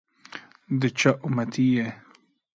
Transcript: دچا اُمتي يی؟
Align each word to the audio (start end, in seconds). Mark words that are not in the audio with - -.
دچا 0.79 1.11
اُمتي 1.25 1.65
يی؟ 1.73 1.85